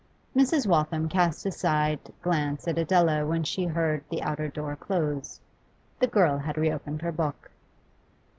[0.35, 0.65] Mrs.
[0.65, 5.39] Waltham cast a side glance at Adela when she heard the outer door close.
[5.99, 7.51] The girl had reopened her book.